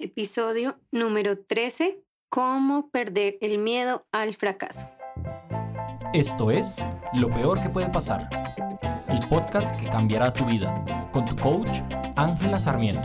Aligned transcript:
Episodio 0.00 0.78
número 0.92 1.40
13. 1.40 2.04
Cómo 2.30 2.88
perder 2.90 3.36
el 3.40 3.58
miedo 3.58 4.06
al 4.12 4.36
fracaso. 4.36 4.88
Esto 6.14 6.52
es 6.52 6.76
Lo 7.14 7.28
Peor 7.28 7.60
que 7.60 7.68
puede 7.68 7.90
pasar, 7.90 8.28
el 9.08 9.18
podcast 9.28 9.76
que 9.76 9.90
cambiará 9.90 10.32
tu 10.32 10.44
vida, 10.44 10.84
con 11.10 11.24
tu 11.24 11.34
coach 11.34 11.80
Ángela 12.14 12.60
Sarmiento. 12.60 13.02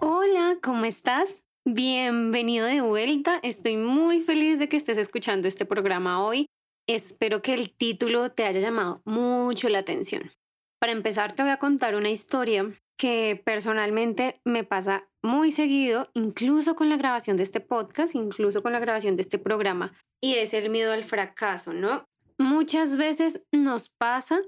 Hola, 0.00 0.56
¿cómo 0.60 0.84
estás? 0.84 1.44
Bienvenido 1.64 2.66
de 2.66 2.80
vuelta. 2.80 3.38
Estoy 3.44 3.76
muy 3.76 4.20
feliz 4.20 4.58
de 4.58 4.68
que 4.68 4.78
estés 4.78 4.98
escuchando 4.98 5.46
este 5.46 5.64
programa 5.64 6.24
hoy. 6.24 6.46
Espero 6.88 7.40
que 7.40 7.54
el 7.54 7.72
título 7.72 8.32
te 8.32 8.42
haya 8.42 8.58
llamado 8.58 9.00
mucho 9.04 9.68
la 9.68 9.78
atención. 9.78 10.32
Para 10.80 10.90
empezar, 10.90 11.34
te 11.34 11.42
voy 11.42 11.52
a 11.52 11.60
contar 11.60 11.94
una 11.94 12.10
historia 12.10 12.74
que 12.98 13.40
personalmente 13.44 14.40
me 14.44 14.64
pasa 14.64 15.08
muy 15.22 15.52
seguido, 15.52 16.10
incluso 16.14 16.74
con 16.74 16.88
la 16.88 16.96
grabación 16.96 17.36
de 17.36 17.44
este 17.44 17.60
podcast, 17.60 18.14
incluso 18.14 18.62
con 18.62 18.72
la 18.72 18.80
grabación 18.80 19.16
de 19.16 19.22
este 19.22 19.38
programa, 19.38 19.92
y 20.20 20.34
es 20.34 20.52
el 20.52 20.68
miedo 20.68 20.92
al 20.92 21.04
fracaso, 21.04 21.72
¿no? 21.72 22.04
Muchas 22.38 22.96
veces 22.96 23.42
nos 23.52 23.88
pasa 23.88 24.40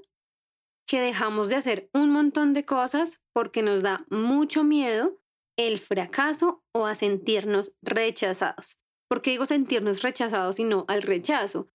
que 0.87 1.01
dejamos 1.01 1.49
de 1.49 1.57
hacer 1.57 1.89
un 1.95 2.11
montón 2.11 2.53
de 2.53 2.65
cosas 2.65 3.21
porque 3.33 3.63
nos 3.63 3.83
da 3.83 4.05
mucho 4.11 4.65
miedo 4.65 5.21
el 5.57 5.79
fracaso 5.79 6.63
o 6.75 6.87
a 6.87 6.95
sentirnos 6.95 7.73
rechazados. 7.83 8.77
¿Por 9.09 9.23
qué 9.23 9.31
digo 9.31 9.47
sentirnos 9.47 10.03
rechazados 10.03 10.59
y 10.59 10.65
no 10.65 10.85
al 10.89 11.03
rechazo? 11.03 11.69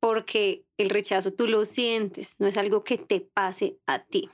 Porque 0.00 0.64
el 0.78 0.90
rechazo 0.90 1.32
tú 1.32 1.46
lo 1.46 1.64
sientes, 1.64 2.34
no 2.38 2.46
es 2.46 2.56
algo 2.56 2.84
que 2.84 2.98
te 2.98 3.20
pase 3.20 3.78
a 3.86 4.04
ti. 4.04 4.30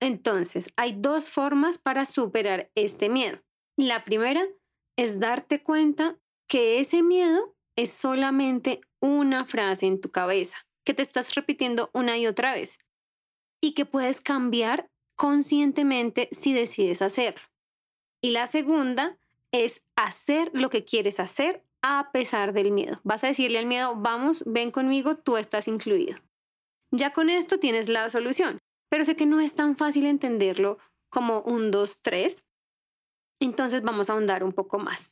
Entonces, 0.00 0.72
hay 0.76 0.94
dos 0.96 1.28
formas 1.28 1.78
para 1.78 2.06
superar 2.06 2.70
este 2.74 3.08
miedo. 3.08 3.40
La 3.76 4.04
primera 4.04 4.46
es 4.96 5.20
darte 5.20 5.62
cuenta 5.62 6.18
que 6.48 6.80
ese 6.80 7.02
miedo 7.02 7.54
es 7.76 7.92
solamente 7.92 8.80
una 9.00 9.44
frase 9.44 9.86
en 9.86 10.00
tu 10.00 10.10
cabeza, 10.10 10.66
que 10.84 10.94
te 10.94 11.02
estás 11.02 11.34
repitiendo 11.34 11.90
una 11.92 12.18
y 12.18 12.26
otra 12.26 12.54
vez 12.54 12.78
y 13.60 13.74
que 13.74 13.86
puedes 13.86 14.20
cambiar 14.20 14.90
conscientemente 15.16 16.28
si 16.32 16.52
decides 16.52 17.02
hacerlo. 17.02 17.42
Y 18.20 18.30
la 18.30 18.46
segunda 18.46 19.18
es 19.52 19.82
hacer 19.96 20.50
lo 20.54 20.70
que 20.70 20.84
quieres 20.84 21.20
hacer 21.20 21.64
a 21.82 22.10
pesar 22.12 22.52
del 22.52 22.72
miedo. 22.72 23.00
Vas 23.04 23.24
a 23.24 23.28
decirle 23.28 23.58
al 23.58 23.66
miedo, 23.66 23.94
vamos, 23.96 24.42
ven 24.46 24.70
conmigo, 24.70 25.16
tú 25.16 25.36
estás 25.36 25.68
incluido. 25.68 26.18
Ya 26.90 27.12
con 27.12 27.30
esto 27.30 27.58
tienes 27.58 27.88
la 27.88 28.08
solución 28.10 28.58
pero 28.88 29.04
sé 29.04 29.16
que 29.16 29.26
no 29.26 29.40
es 29.40 29.54
tan 29.54 29.76
fácil 29.76 30.06
entenderlo 30.06 30.78
como 31.10 31.40
un 31.42 31.70
2, 31.70 31.98
3. 32.02 32.44
Entonces 33.40 33.82
vamos 33.82 34.08
a 34.08 34.14
ahondar 34.14 34.44
un 34.44 34.52
poco 34.52 34.78
más. 34.78 35.10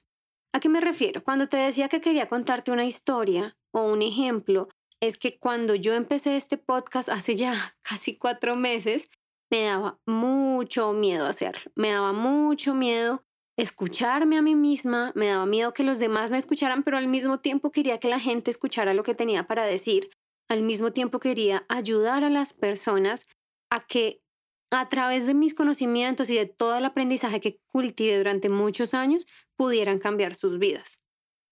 ¿A 0.53 0.61
qué 0.61 0.69
me 0.69 0.81
refiero? 0.81 1.23
Cuando 1.23 1.49
te 1.49 1.57
decía 1.57 1.89
que 1.89 2.01
quería 2.01 2.29
contarte 2.29 2.71
una 2.71 2.87
historia 2.87 3.57
o 3.73 3.83
un 3.83 4.03
ejemplo, 4.03 4.69
es 5.01 5.19
que 5.19 5.39
cuando 5.39 5.75
yo 5.75 5.95
empecé 5.95 6.37
este 6.37 6.57
podcast 6.57 7.09
hace 7.09 7.37
ya 7.37 7.77
casi 7.83 8.17
cuatro 8.17 8.57
meses, 8.57 9.11
me 9.51 9.65
daba 9.65 10.01
mucho 10.07 10.93
miedo 10.93 11.27
hacerlo. 11.27 11.71
Me 11.75 11.91
daba 11.91 12.13
mucho 12.13 12.75
miedo 12.75 13.23
escucharme 13.59 14.37
a 14.37 14.43
mí 14.43 14.55
misma, 14.55 15.13
me 15.15 15.29
daba 15.29 15.47
miedo 15.47 15.73
que 15.73 15.83
los 15.83 15.99
demás 15.99 16.31
me 16.31 16.39
escucharan, 16.39 16.83
pero 16.83 16.99
al 16.99 17.09
mismo 17.09 17.41
tiempo 17.41 17.71
quería 17.71 17.99
que 17.99 18.09
la 18.09 18.21
gente 18.21 18.51
escuchara 18.51 18.93
lo 18.93 19.03
que 19.03 19.15
tenía 19.15 19.47
para 19.47 19.65
decir. 19.65 20.11
Al 20.49 20.63
mismo 20.63 20.93
tiempo 20.93 21.21
quería 21.21 21.65
ayudar 21.69 22.23
a 22.23 22.31
las 22.31 22.53
personas 22.53 23.27
a 23.71 23.87
que 23.87 24.23
a 24.71 24.89
través 24.89 25.27
de 25.27 25.35
mis 25.35 25.55
conocimientos 25.55 26.29
y 26.31 26.35
de 26.35 26.47
todo 26.47 26.75
el 26.77 26.85
aprendizaje 26.85 27.41
que 27.41 27.61
cultivé 27.67 28.19
durante 28.19 28.49
muchos 28.49 28.95
años 28.95 29.27
pudieran 29.57 29.99
cambiar 29.99 30.35
sus 30.35 30.59
vidas. 30.59 31.01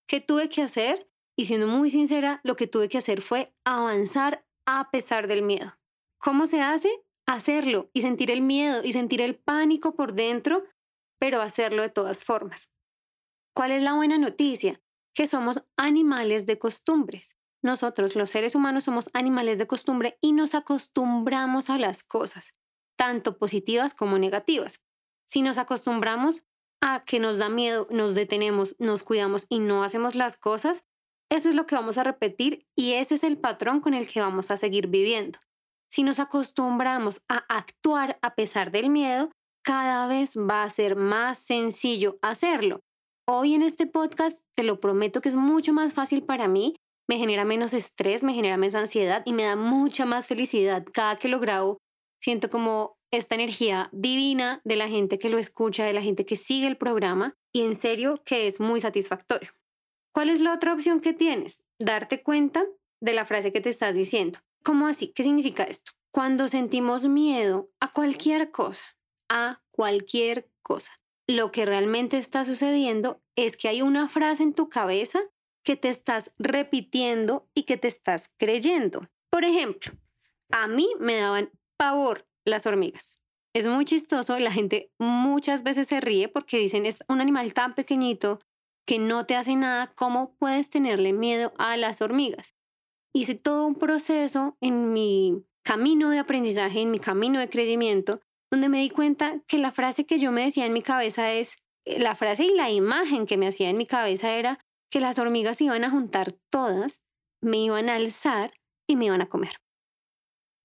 ¿Qué 0.07 0.20
tuve 0.20 0.48
que 0.48 0.62
hacer? 0.62 1.09
Y 1.37 1.47
siendo 1.47 1.67
muy 1.67 1.91
sincera, 1.91 2.41
lo 2.45 2.57
que 2.57 2.67
tuve 2.67 2.89
que 2.89 2.98
hacer 2.98 3.23
fue 3.23 3.55
avanzar 3.64 4.47
a 4.67 4.91
pesar 4.91 5.27
del 5.27 5.42
miedo. 5.42 5.77
¿Cómo 6.19 6.47
se 6.47 6.61
hace? 6.61 6.91
Hacerlo 7.27 7.91
y 7.92 8.02
sentir 8.02 8.31
el 8.31 8.42
miedo 8.42 8.83
y 8.85 8.92
sentir 8.92 9.23
el 9.23 9.36
pánico 9.36 9.95
por 9.95 10.13
dentro, 10.13 10.64
pero 11.19 11.41
hacerlo 11.41 11.83
de 11.83 11.89
todas 11.89 12.25
formas. 12.25 12.70
¿Cuál 13.55 13.73
es 13.73 13.83
la 13.83 13.95
buena 13.95 14.19
noticia? 14.19 14.81
Que 15.14 15.27
somos 15.27 15.64
animales 15.77 16.45
de 16.45 16.58
costumbres. 16.58 17.36
Nosotros, 17.64 18.14
los 18.14 18.29
seres 18.29 18.55
humanos, 18.55 18.85
somos 18.85 19.08
animales 19.14 19.57
de 19.57 19.67
costumbre 19.67 20.19
y 20.20 20.33
nos 20.33 20.55
acostumbramos 20.55 21.70
a 21.70 21.79
las 21.79 22.05
cosas, 22.05 22.55
tanto 22.95 23.39
positivas 23.39 23.95
como 23.95 24.19
negativas. 24.19 24.83
Si 25.27 25.41
nos 25.41 25.57
acostumbramos 25.57 26.45
a 26.83 27.05
que 27.07 27.19
nos 27.19 27.39
da 27.39 27.48
miedo, 27.48 27.89
nos 27.91 28.14
detenemos, 28.14 28.77
nos 28.79 29.02
cuidamos 29.02 29.47
y 29.48 29.61
no 29.61 29.83
hacemos 29.83 30.14
las 30.14 30.36
cosas, 30.36 30.85
eso 31.30 31.48
es 31.48 31.55
lo 31.55 31.67
que 31.67 31.75
vamos 31.75 31.97
a 31.97 32.05
repetir 32.05 32.67
y 32.77 32.92
ese 32.92 33.14
es 33.14 33.25
el 33.25 33.39
patrón 33.39 33.81
con 33.81 33.95
el 33.95 34.08
que 34.08 34.20
vamos 34.20 34.51
a 34.51 34.58
seguir 34.58 34.89
viviendo. 34.89 35.39
Si 35.91 36.02
nos 36.02 36.19
acostumbramos 36.19 37.23
a 37.31 37.46
actuar 37.48 38.19
a 38.20 38.35
pesar 38.35 38.73
del 38.73 38.91
miedo, 38.91 39.31
cada 39.64 40.07
vez 40.07 40.36
va 40.36 40.64
a 40.64 40.70
ser 40.70 40.96
más 40.96 41.39
sencillo 41.39 42.19
hacerlo. 42.20 42.81
Hoy 43.27 43.55
en 43.55 43.63
este 43.63 43.86
podcast 43.86 44.39
te 44.55 44.64
lo 44.64 44.79
prometo 44.79 45.23
que 45.23 45.31
es 45.31 45.35
mucho 45.35 45.73
más 45.73 45.95
fácil 45.95 46.25
para 46.25 46.46
mí 46.46 46.77
me 47.09 47.19
genera 47.19 47.45
menos 47.45 47.75
estrés, 47.75 48.23
me 48.25 48.35
genera 48.35 48.57
menos 48.57 48.75
ansiedad 48.75 49.23
y 49.25 49.33
me 49.33 49.45
da 49.45 49.57
mucha 49.57 50.05
más 50.05 50.27
felicidad. 50.27 50.85
Cada 50.92 51.17
que 51.17 51.29
lo 51.29 51.41
grabo, 51.41 51.79
siento 52.20 52.48
como 52.48 52.97
esta 53.11 53.35
energía 53.35 53.89
divina 53.92 54.61
de 54.65 54.77
la 54.77 54.89
gente 54.89 55.19
que 55.19 55.29
lo 55.29 55.39
escucha, 55.39 55.85
de 55.85 55.93
la 55.93 56.03
gente 56.03 56.25
que 56.25 56.37
sigue 56.37 56.67
el 56.67 56.77
programa 56.77 57.35
y 57.53 57.63
en 57.63 57.75
serio 57.75 58.23
que 58.25 58.47
es 58.47 58.61
muy 58.61 58.81
satisfactorio. 58.81 59.51
¿Cuál 60.13 60.31
es 60.31 60.41
la 60.41 60.55
otra 60.55 60.73
opción 60.73 61.01
que 61.01 61.13
tienes? 61.13 61.64
Darte 61.79 62.23
cuenta 62.23 62.64
de 63.01 63.14
la 63.14 63.27
frase 63.27 63.53
que 63.53 63.61
te 63.61 63.70
estás 63.70 63.95
diciendo. 63.95 64.39
¿Cómo 64.64 64.87
así? 64.87 65.13
¿Qué 65.14 65.23
significa 65.23 65.64
esto? 65.64 65.93
Cuando 66.13 66.48
sentimos 66.48 67.05
miedo 67.05 67.70
a 67.81 67.91
cualquier 67.91 68.51
cosa, 68.51 68.87
a 69.29 69.61
cualquier 69.70 70.48
cosa, 70.63 70.93
lo 71.27 71.51
que 71.51 71.67
realmente 71.67 72.19
está 72.19 72.45
sucediendo 72.45 73.20
es 73.37 73.57
que 73.57 73.69
hay 73.69 73.83
una 73.83 74.09
frase 74.09 74.43
en 74.43 74.55
tu 74.55 74.69
cabeza 74.69 75.20
que 75.64 75.77
te 75.77 75.89
estás 75.89 76.30
repitiendo 76.39 77.48
y 77.55 77.64
que 77.64 77.77
te 77.77 77.89
estás 77.89 78.30
creyendo. 78.36 79.08
Por 79.30 79.45
ejemplo, 79.45 79.92
a 80.51 80.69
mí 80.69 80.89
me 81.01 81.17
daban 81.17 81.51
pavor 81.77 82.27
las 82.45 82.67
hormigas. 82.67 83.19
Es 83.55 83.67
muy 83.67 83.85
chistoso, 83.85 84.39
la 84.39 84.52
gente 84.52 84.92
muchas 84.98 85.63
veces 85.63 85.89
se 85.89 86.01
ríe 86.01 86.29
porque 86.29 86.58
dicen 86.58 86.86
es 86.86 86.98
un 87.08 87.20
animal 87.20 87.55
tan 87.55 87.75
pequeñito 87.75 88.41
que 88.86 88.98
no 88.98 89.27
te 89.27 89.36
hace 89.36 89.57
nada, 89.57 89.92
¿cómo 89.95 90.35
puedes 90.36 90.69
tenerle 90.69 91.13
miedo 91.13 91.55
a 91.58 91.77
las 91.77 92.02
hormigas? 92.02 92.55
Hice 93.14 93.35
todo 93.35 93.67
un 93.67 93.77
proceso 93.77 94.58
en 94.61 94.92
mi 94.92 95.45
camino 95.64 96.11
de 96.11 96.19
aprendizaje, 96.19 96.83
en 96.83 96.91
mi 96.91 96.98
camino 96.98 97.39
de 97.41 97.48
crecimiento, 97.48 98.20
donde 98.51 98.69
me 98.69 98.81
di 98.81 98.91
cuenta 98.91 99.41
que 99.46 99.58
la 99.58 99.73
frase 99.73 100.05
que 100.05 100.19
yo 100.19 100.33
me 100.33 100.45
decía 100.45 100.67
en 100.67 100.73
mi 100.73 100.83
cabeza 100.83 101.33
es, 101.33 101.57
la 101.86 102.14
frase 102.14 102.45
y 102.45 102.55
la 102.55 102.70
imagen 102.70 103.27
que 103.27 103.36
me 103.36 103.46
hacía 103.46 103.70
en 103.70 103.77
mi 103.77 103.86
cabeza 103.86 104.33
era, 104.33 104.58
que 104.90 105.00
las 105.00 105.18
hormigas 105.18 105.61
iban 105.61 105.84
a 105.84 105.90
juntar 105.90 106.33
todas, 106.50 107.02
me 107.42 107.58
iban 107.58 107.89
a 107.89 107.96
alzar 107.96 108.52
y 108.89 108.96
me 108.96 109.06
iban 109.06 109.22
a 109.22 109.28
comer. 109.28 109.61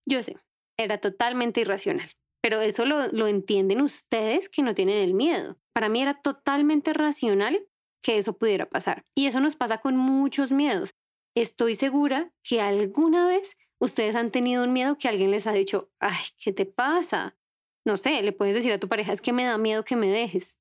Yo 0.07 0.23
sé, 0.23 0.37
era 0.77 0.99
totalmente 0.99 1.61
irracional, 1.61 2.11
pero 2.41 2.61
eso 2.61 2.85
lo, 2.85 3.07
lo 3.07 3.27
entienden 3.27 3.81
ustedes 3.81 4.49
que 4.49 4.63
no 4.63 4.75
tienen 4.75 4.97
el 4.97 5.13
miedo. 5.13 5.57
Para 5.73 5.89
mí 5.89 6.01
era 6.01 6.21
totalmente 6.21 6.93
racional 6.93 7.67
que 8.01 8.17
eso 8.17 8.37
pudiera 8.37 8.69
pasar. 8.69 9.05
Y 9.15 9.27
eso 9.27 9.39
nos 9.39 9.55
pasa 9.55 9.79
con 9.79 9.97
muchos 9.97 10.51
miedos. 10.51 10.95
Estoy 11.35 11.75
segura 11.75 12.31
que 12.43 12.61
alguna 12.61 13.27
vez 13.27 13.55
ustedes 13.79 14.15
han 14.15 14.31
tenido 14.31 14.63
un 14.63 14.73
miedo 14.73 14.97
que 14.97 15.07
alguien 15.07 15.31
les 15.31 15.47
ha 15.47 15.53
dicho, 15.53 15.91
ay, 15.99 16.17
¿qué 16.37 16.53
te 16.53 16.65
pasa? 16.65 17.37
No 17.85 17.97
sé, 17.97 18.21
le 18.21 18.31
puedes 18.31 18.55
decir 18.55 18.71
a 18.73 18.79
tu 18.79 18.87
pareja, 18.87 19.13
es 19.13 19.21
que 19.21 19.33
me 19.33 19.45
da 19.45 19.57
miedo 19.57 19.85
que 19.85 19.95
me 19.95 20.07
dejes. 20.07 20.57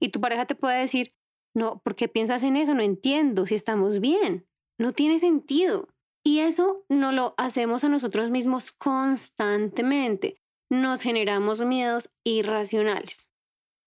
Y 0.00 0.10
tu 0.10 0.20
pareja 0.20 0.46
te 0.46 0.54
puede 0.54 0.80
decir, 0.80 1.14
no, 1.54 1.80
¿por 1.84 1.94
qué 1.94 2.08
piensas 2.08 2.42
en 2.42 2.56
eso? 2.56 2.74
No 2.74 2.82
entiendo 2.82 3.46
si 3.46 3.54
estamos 3.54 4.00
bien. 4.00 4.46
No 4.78 4.92
tiene 4.92 5.18
sentido. 5.18 5.88
Y 6.24 6.40
eso 6.40 6.84
no 6.88 7.12
lo 7.12 7.34
hacemos 7.36 7.84
a 7.84 7.88
nosotros 7.88 8.30
mismos 8.30 8.72
constantemente. 8.72 10.40
Nos 10.70 11.02
generamos 11.02 11.60
miedos 11.64 12.10
irracionales. 12.24 13.28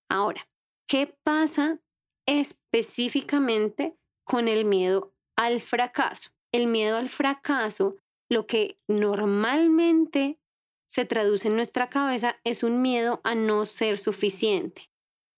Ahora, 0.10 0.48
¿qué 0.88 1.18
pasa 1.24 1.80
específicamente 2.28 3.98
con 4.26 4.48
el 4.48 4.66
miedo 4.66 5.14
al 5.36 5.62
fracaso? 5.62 6.30
El 6.52 6.68
miedo 6.68 6.98
al 6.98 7.10
fracaso, 7.10 7.98
lo 8.30 8.46
que 8.48 8.80
normalmente 8.88 10.40
se 10.88 11.06
traduce 11.06 11.48
en 11.48 11.56
nuestra 11.56 11.90
cabeza 11.90 12.38
es 12.44 12.64
un 12.64 12.82
miedo 12.82 13.22
a 13.24 13.36
no 13.36 13.66
ser 13.66 13.98
suficiente, 13.98 14.90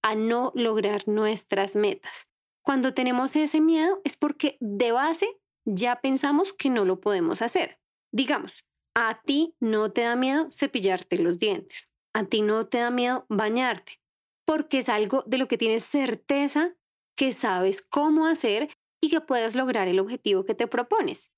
a 0.08 0.16
no 0.16 0.52
lograr 0.56 1.08
nuestras 1.08 1.76
metas. 1.76 2.28
Cuando 2.64 2.94
tenemos 2.94 3.36
ese 3.36 3.60
miedo 3.62 4.02
es 4.06 4.16
porque 4.16 4.58
de 4.62 4.92
base 4.94 5.28
ya 5.66 6.00
pensamos 6.02 6.54
que 6.54 6.70
no 6.70 6.86
lo 6.86 7.02
podemos 7.02 7.42
hacer. 7.42 7.80
Digamos, 8.14 8.66
a 8.96 9.22
ti 9.22 9.56
no 9.60 9.92
te 9.92 10.02
da 10.02 10.16
miedo 10.16 10.50
cepillarte 10.52 11.18
los 11.20 11.40
dientes. 11.40 11.92
a 12.14 12.24
ti 12.26 12.42
no 12.42 12.66
te 12.66 12.80
da 12.80 12.90
miedo 12.90 13.28
bañarte, 13.30 14.00
porque 14.46 14.80
es 14.80 14.90
algo 14.90 15.24
de 15.28 15.38
lo 15.38 15.48
que 15.48 15.58
tienes 15.58 15.84
certeza 15.84 16.74
que 17.16 17.32
sabes 17.32 17.84
cómo 17.84 18.26
hacer 18.26 18.70
y 19.04 19.10
que 19.12 19.22
puedes 19.22 19.56
lograr 19.56 19.88
el 19.88 20.00
objetivo 20.00 20.44
que 20.44 20.56
te 20.56 20.68
propones. 20.68 21.30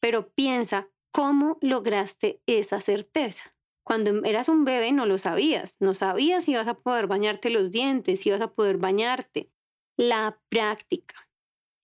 Pero 0.00 0.28
piensa 0.34 0.90
cómo 1.10 1.56
lograste 1.62 2.42
esa 2.46 2.82
certeza. 2.82 3.55
Cuando 3.86 4.24
eras 4.24 4.48
un 4.48 4.64
bebé 4.64 4.90
no 4.90 5.06
lo 5.06 5.16
sabías, 5.16 5.76
no 5.78 5.94
sabías 5.94 6.44
si 6.44 6.52
ibas 6.52 6.66
a 6.66 6.74
poder 6.74 7.06
bañarte 7.06 7.50
los 7.50 7.70
dientes, 7.70 8.20
si 8.20 8.30
ibas 8.30 8.40
a 8.40 8.52
poder 8.52 8.78
bañarte. 8.78 9.48
La 9.96 10.40
práctica. 10.48 11.28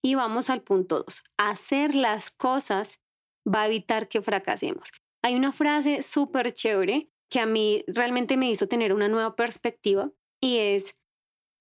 Y 0.04 0.16
vamos 0.16 0.50
al 0.50 0.62
punto 0.62 1.04
2. 1.04 1.22
Hacer 1.38 1.94
las 1.94 2.32
cosas 2.32 3.00
va 3.46 3.62
a 3.62 3.66
evitar 3.68 4.08
que 4.08 4.20
fracasemos. 4.20 4.90
Hay 5.22 5.36
una 5.36 5.52
frase 5.52 6.02
súper 6.02 6.52
chévere 6.52 7.08
que 7.30 7.38
a 7.38 7.46
mí 7.46 7.84
realmente 7.86 8.36
me 8.36 8.50
hizo 8.50 8.66
tener 8.66 8.92
una 8.92 9.08
nueva 9.08 9.36
perspectiva 9.36 10.10
y 10.42 10.58
es, 10.58 10.98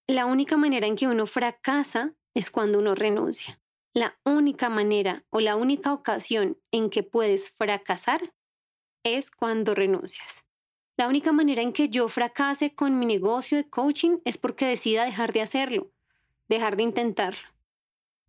la 0.09 0.25
única 0.25 0.57
manera 0.57 0.87
en 0.87 0.95
que 0.95 1.07
uno 1.07 1.27
fracasa 1.27 2.15
es 2.35 2.49
cuando 2.49 2.79
uno 2.79 2.95
renuncia. 2.95 3.61
La 3.93 4.19
única 4.25 4.69
manera 4.69 5.23
o 5.29 5.39
la 5.39 5.55
única 5.55 5.93
ocasión 5.93 6.57
en 6.71 6.89
que 6.89 7.03
puedes 7.03 7.51
fracasar 7.51 8.33
es 9.03 9.31
cuando 9.31 9.75
renuncias. 9.75 10.45
La 10.97 11.07
única 11.07 11.31
manera 11.31 11.61
en 11.61 11.73
que 11.73 11.89
yo 11.89 12.07
fracase 12.09 12.75
con 12.75 12.99
mi 12.99 13.05
negocio 13.05 13.57
de 13.57 13.69
coaching 13.69 14.17
es 14.25 14.37
porque 14.37 14.65
decida 14.65 15.05
dejar 15.05 15.33
de 15.33 15.41
hacerlo, 15.41 15.91
dejar 16.47 16.75
de 16.75 16.83
intentarlo. 16.83 17.41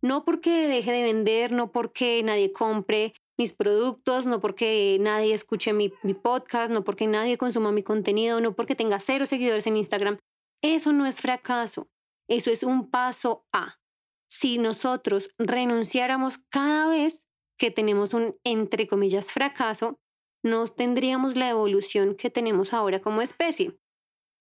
No 0.01 0.25
porque 0.25 0.67
deje 0.67 0.91
de 0.91 1.03
vender, 1.03 1.51
no 1.51 1.71
porque 1.71 2.21
nadie 2.23 2.51
compre 2.51 3.13
mis 3.37 3.53
productos, 3.53 4.25
no 4.25 4.39
porque 4.39 4.97
nadie 4.99 5.33
escuche 5.33 5.73
mi, 5.73 5.89
podcast, 5.89 6.71
no 6.71 6.83
porque 6.83 7.07
nadie 7.07 7.37
consuma 7.37 7.71
mi 7.71 7.83
contenido, 7.83 8.41
no 8.41 8.53
porque 8.53 8.75
tenga 8.75 8.99
cero 8.99 9.25
seguidores 9.25 9.67
en 9.67 9.77
Instagram. 9.77 10.17
Eso 10.61 10.93
no 10.93 11.05
es 11.05 11.21
fracaso, 11.21 11.89
eso 12.27 12.51
es 12.51 12.63
un 12.63 12.89
paso 12.89 13.45
a 13.51 13.79
si 14.29 14.57
nosotros 14.57 15.29
renunciáramos 15.37 16.39
cada 16.49 16.87
vez 16.87 17.25
que 17.57 17.71
tenemos 17.71 18.13
un, 18.13 18.35
entre 18.43 18.87
comillas, 18.87 19.31
fracaso, 19.31 19.99
no 20.43 20.67
tendríamos 20.67 21.35
la 21.35 21.49
evolución 21.49 22.15
que 22.15 22.29
tenemos 22.29 22.73
ahora 22.73 23.01
como 23.01 23.21
especie. 23.21 23.77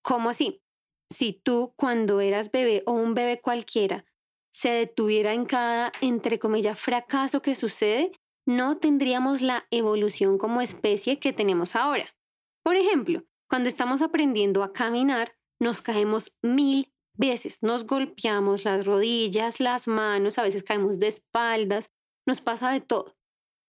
¿Cómo 0.02 0.30
así? 0.30 0.62
Si 1.10 1.32
tú 1.32 1.72
cuando 1.76 2.20
eras 2.20 2.50
bebé 2.50 2.82
o 2.86 2.92
un 2.92 3.14
bebé 3.14 3.40
cualquiera 3.40 4.04
se 4.52 4.68
detuviera 4.68 5.32
en 5.32 5.46
cada, 5.46 5.92
entre 6.00 6.38
comillas, 6.38 6.78
fracaso 6.78 7.40
que 7.40 7.54
sucede, 7.54 8.12
no 8.46 8.78
tendríamos 8.78 9.40
la 9.40 9.66
evolución 9.70 10.36
como 10.36 10.60
especie 10.60 11.18
que 11.18 11.32
tenemos 11.32 11.74
ahora. 11.76 12.14
Por 12.62 12.76
ejemplo, 12.76 13.24
cuando 13.48 13.68
estamos 13.68 14.02
aprendiendo 14.02 14.62
a 14.62 14.72
caminar, 14.72 15.34
nos 15.60 15.80
caemos 15.80 16.34
mil 16.42 16.92
veces 17.14 17.62
nos 17.62 17.86
golpeamos 17.86 18.64
las 18.64 18.86
rodillas, 18.86 19.60
las 19.60 19.86
manos, 19.86 20.38
a 20.38 20.42
veces 20.42 20.62
caemos 20.62 20.98
de 20.98 21.08
espaldas, 21.08 21.90
nos 22.26 22.40
pasa 22.40 22.70
de 22.70 22.80
todo, 22.80 23.16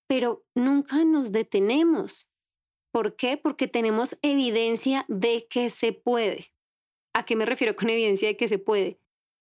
pero 0.08 0.46
nunca 0.56 1.06
nos 1.06 1.32
detenemos. 1.32 2.28
¿Por 2.92 3.16
qué? 3.16 3.38
Porque 3.38 3.68
tenemos 3.68 4.18
evidencia 4.22 5.06
de 5.08 5.48
que 5.50 5.70
se 5.70 5.94
puede. 5.94 6.54
¿A 7.14 7.26
qué 7.26 7.36
me 7.36 7.46
refiero 7.46 7.76
con 7.76 7.90
evidencia 7.90 8.28
de 8.28 8.38
que 8.38 8.48
se 8.48 8.60
puede? 8.60 9.00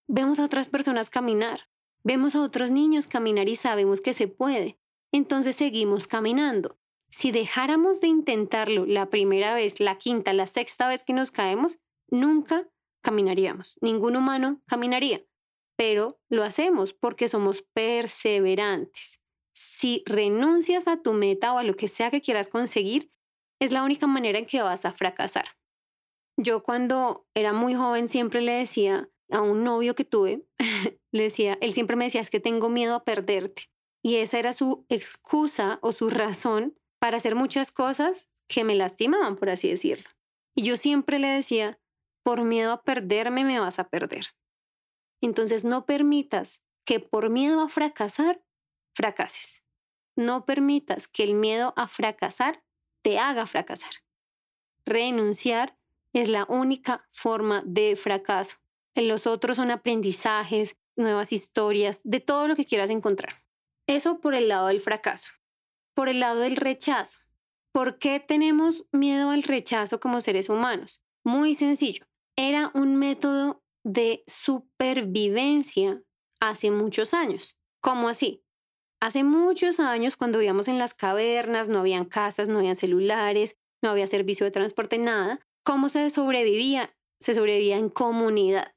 Vemos 0.09 0.39
a 0.39 0.45
otras 0.45 0.69
personas 0.69 1.11
caminar, 1.11 1.69
vemos 2.05 2.35
a 2.35 2.43
otros 2.43 2.71
niños 2.71 3.07
caminar 3.07 3.49
y 3.49 3.57
sabemos 3.57 4.01
que 4.01 4.13
se 4.13 4.29
puede. 4.29 4.79
Entonces 5.13 5.57
seguimos 5.57 6.07
caminando. 6.07 6.79
Si 7.11 7.31
dejáramos 7.31 8.01
de 8.01 8.09
intentarlo 8.09 8.87
la 8.87 9.11
primera 9.11 9.55
vez, 9.55 9.81
la 9.81 9.99
quinta, 9.99 10.33
la 10.33 10.47
sexta 10.47 10.89
vez 10.89 11.05
que 11.05 11.13
nos 11.13 11.31
caemos, 11.31 11.79
nunca 12.09 12.69
caminaríamos. 13.03 13.77
Ningún 13.83 14.17
humano 14.17 14.63
caminaría, 14.67 15.23
pero 15.77 16.19
lo 16.31 16.43
hacemos 16.43 16.95
porque 16.95 17.29
somos 17.29 17.63
perseverantes. 17.75 19.22
Si 19.63 20.03
renuncias 20.07 20.89
a 20.89 21.01
tu 21.01 21.13
meta 21.13 21.53
o 21.53 21.59
a 21.59 21.63
lo 21.63 21.77
que 21.77 21.89
sea 21.89 22.11
que 22.11 22.21
quieras 22.21 22.49
conseguir, 22.49 23.13
es 23.61 23.71
la 23.71 23.85
única 23.85 24.07
manera 24.07 24.39
en 24.39 24.47
que 24.47 24.61
vas 24.61 24.85
a 24.85 24.93
fracasar. 24.93 25.57
Yo 26.37 26.63
cuando 26.63 27.27
era 27.35 27.53
muy 27.53 27.75
joven 27.75 28.09
siempre 28.09 28.41
le 28.41 28.53
decía 28.53 29.09
a 29.31 29.41
un 29.41 29.63
novio 29.63 29.95
que 29.95 30.05
tuve, 30.05 30.45
le 31.13 31.23
decía, 31.23 31.59
él 31.61 31.73
siempre 31.73 31.97
me 31.97 32.05
decía, 32.05 32.21
es 32.21 32.31
que 32.31 32.41
tengo 32.41 32.69
miedo 32.69 32.95
a 32.95 33.05
perderte. 33.05 33.71
Y 34.05 34.17
esa 34.17 34.39
era 34.39 34.53
su 34.53 34.85
excusa 34.89 35.79
o 35.81 35.93
su 35.93 36.09
razón 36.09 36.77
para 36.99 37.19
hacer 37.19 37.37
muchas 37.37 37.71
cosas 37.71 38.29
que 38.49 38.65
me 38.65 38.75
lastimaban, 38.75 39.37
por 39.37 39.49
así 39.49 39.69
decirlo. 39.69 40.09
Y 40.57 40.65
yo 40.65 40.77
siempre 40.77 41.19
le 41.19 41.29
decía, 41.29 41.79
por 42.25 42.43
miedo 42.43 42.73
a 42.73 42.83
perderme 42.83 43.45
me 43.45 43.61
vas 43.61 43.79
a 43.79 43.89
perder. 43.89 44.27
Entonces 45.23 45.65
no 45.65 45.87
permitas 45.87 46.61
que 46.85 46.99
por 46.99 47.31
miedo 47.31 47.61
a 47.61 47.69
fracasar, 47.69 48.43
fracases. 48.95 49.63
No 50.17 50.45
permitas 50.45 51.09
que 51.09 51.25
el 51.25 51.35
miedo 51.35 51.73
a 51.77 51.89
fracasar 51.89 52.63
te 53.03 53.19
haga 53.19 53.47
fracasar. 53.47 53.93
Renunciar 54.85 55.77
es 56.13 56.29
la 56.29 56.45
única 56.49 57.07
forma 57.11 57.63
de 57.65 57.97
fracaso. 57.97 58.57
En 58.95 59.09
los 59.09 59.27
otros 59.27 59.57
son 59.57 59.71
aprendizajes, 59.71 60.77
nuevas 60.97 61.33
historias, 61.33 62.01
de 62.05 62.21
todo 62.21 62.49
lo 62.49 62.57
que 62.57 62.67
quieras 62.67 62.91
encontrar. 62.91 63.45
Eso 63.87 64.21
por 64.21 64.35
el 64.35 64.49
lado 64.49 64.67
del 64.69 64.81
fracaso. 64.81 65.33
Por 65.95 66.09
el 66.09 66.21
lado 66.21 66.41
del 66.41 66.57
rechazo. 66.57 67.19
¿Por 67.73 67.99
qué 67.99 68.21
tenemos 68.21 68.85
miedo 68.93 69.31
al 69.31 69.43
rechazo 69.43 69.99
como 69.99 70.21
seres 70.21 70.51
humanos? 70.51 71.03
Muy 71.25 71.55
sencillo 71.55 72.07
era 72.37 72.71
un 72.75 72.97
método 72.97 73.63
de 73.85 74.25
supervivencia 74.27 76.03
hace 76.41 76.71
muchos 76.71 77.15
años. 77.15 77.57
¿Cómo 77.81 78.09
así? 78.09 78.42
Hace 79.03 79.25
muchos 79.25 79.81
años, 79.81 80.17
cuando 80.17 80.39
vivíamos 80.39 80.69
en 80.69 80.79
las 80.79 80.95
cavernas, 80.95 81.69
no 81.69 81.81
habían 81.81 82.05
casas, 82.05 82.47
no 82.47 82.61
había 82.61 82.77
celulares, 82.77 83.57
no 83.83 83.91
había 83.91 84.07
servicio 84.07 84.47
de 84.47 84.53
transporte, 84.53 84.97
nada. 84.97 85.41
¿Cómo 85.65 85.89
se 85.89 86.09
sobrevivía? 86.09 86.95
Se 87.19 87.35
sobrevivía 87.35 87.79
en 87.79 87.89
comunidad. 87.89 88.73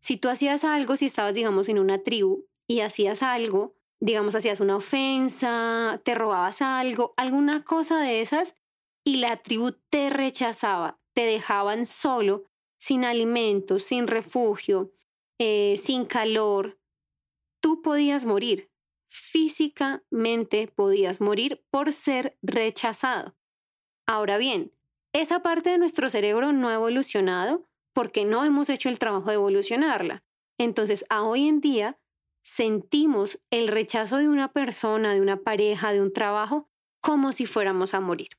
Si 0.00 0.16
tú 0.16 0.30
hacías 0.30 0.64
algo, 0.64 0.96
si 0.96 1.04
estabas, 1.04 1.34
digamos, 1.34 1.68
en 1.68 1.80
una 1.80 1.98
tribu 1.98 2.46
y 2.66 2.80
hacías 2.80 3.22
algo, 3.22 3.74
digamos, 4.00 4.34
hacías 4.34 4.60
una 4.60 4.76
ofensa, 4.76 6.00
te 6.02 6.14
robabas 6.14 6.62
algo, 6.62 7.12
alguna 7.18 7.62
cosa 7.62 8.00
de 8.00 8.22
esas, 8.22 8.54
y 9.04 9.16
la 9.16 9.36
tribu 9.42 9.72
te 9.90 10.08
rechazaba, 10.08 10.98
te 11.12 11.26
dejaban 11.26 11.84
solo, 11.84 12.44
sin 12.78 13.04
alimentos, 13.04 13.82
sin 13.82 14.06
refugio, 14.06 14.92
eh, 15.38 15.78
sin 15.84 16.06
calor, 16.06 16.78
tú 17.60 17.82
podías 17.82 18.24
morir. 18.24 18.71
Físicamente 19.14 20.72
podías 20.74 21.20
morir 21.20 21.62
por 21.68 21.92
ser 21.92 22.38
rechazado. 22.40 23.36
Ahora 24.06 24.38
bien, 24.38 24.72
esa 25.12 25.42
parte 25.42 25.68
de 25.68 25.76
nuestro 25.76 26.08
cerebro 26.08 26.52
no 26.52 26.70
ha 26.70 26.74
evolucionado 26.74 27.68
porque 27.92 28.24
no 28.24 28.42
hemos 28.42 28.70
hecho 28.70 28.88
el 28.88 28.98
trabajo 28.98 29.28
de 29.28 29.34
evolucionarla. 29.34 30.24
Entonces, 30.58 31.04
a 31.10 31.24
hoy 31.24 31.46
en 31.46 31.60
día, 31.60 32.00
sentimos 32.42 33.38
el 33.50 33.68
rechazo 33.68 34.16
de 34.16 34.30
una 34.30 34.50
persona, 34.54 35.12
de 35.12 35.20
una 35.20 35.42
pareja, 35.42 35.92
de 35.92 36.00
un 36.00 36.14
trabajo, 36.14 36.70
como 37.02 37.32
si 37.32 37.44
fuéramos 37.44 37.92
a 37.92 38.00
morir. 38.00 38.30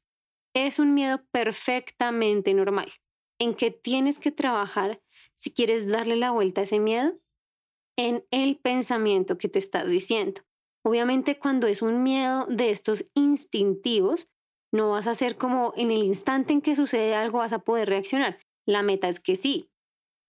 Es 0.55 0.79
un 0.79 0.95
miedo 0.95 1.23
perfectamente 1.29 2.51
normal 2.55 2.91
en 3.37 3.53
qué 3.53 3.69
tienes 3.69 4.17
que 4.17 4.31
trabajar 4.31 5.03
si 5.35 5.51
quieres 5.51 5.87
darle 5.87 6.15
la 6.15 6.31
vuelta 6.31 6.61
a 6.61 6.63
ese 6.63 6.79
miedo 6.79 7.19
en 7.95 8.25
el 8.31 8.57
pensamiento 8.57 9.37
que 9.37 9.49
te 9.49 9.59
estás 9.59 9.87
diciendo. 9.87 10.41
Obviamente 10.85 11.39
cuando 11.39 11.67
es 11.67 11.81
un 11.81 12.03
miedo 12.03 12.45
de 12.47 12.69
estos 12.69 13.05
instintivos, 13.13 14.27
no 14.73 14.91
vas 14.91 15.07
a 15.07 15.15
ser 15.15 15.37
como 15.37 15.73
en 15.77 15.91
el 15.91 16.03
instante 16.03 16.51
en 16.51 16.61
que 16.61 16.75
sucede 16.75 17.15
algo 17.15 17.37
vas 17.37 17.53
a 17.53 17.59
poder 17.59 17.87
reaccionar. 17.87 18.39
La 18.65 18.81
meta 18.81 19.07
es 19.07 19.19
que 19.19 19.35
sí, 19.35 19.69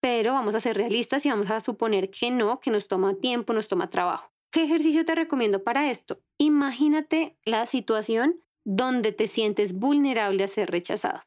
pero 0.01 0.33
vamos 0.33 0.55
a 0.55 0.59
ser 0.59 0.77
realistas 0.77 1.25
y 1.25 1.29
vamos 1.29 1.49
a 1.49 1.59
suponer 1.59 2.09
que 2.09 2.31
no, 2.31 2.59
que 2.59 2.71
nos 2.71 2.87
toma 2.87 3.15
tiempo, 3.15 3.53
nos 3.53 3.67
toma 3.67 3.89
trabajo. 3.89 4.31
¿Qué 4.51 4.63
ejercicio 4.63 5.03
te 5.03 5.15
recomiendo 5.15 5.63
para 5.63 5.89
esto? 5.89 6.21
Imagínate 6.37 7.35
la 7.43 7.65
situación 7.65 8.39
donde 8.63 9.11
te 9.11 9.27
sientes 9.27 9.73
vulnerable 9.73 10.43
a 10.43 10.47
ser 10.47 10.71
rechazado. 10.71 11.21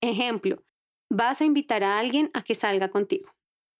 Ejemplo, 0.00 0.62
vas 1.10 1.40
a 1.40 1.44
invitar 1.44 1.82
a 1.82 1.98
alguien 1.98 2.30
a 2.34 2.42
que 2.42 2.54
salga 2.54 2.88
contigo. 2.88 3.30